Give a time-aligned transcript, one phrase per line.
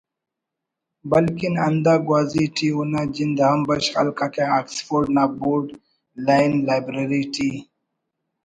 [1.09, 5.65] بلکن ہندا گوازی ٹی اونا جند ہم بشخ ہلککہ آکسفورڈ نا بوڈ
[6.25, 7.49] لیئن لائبریری ٹی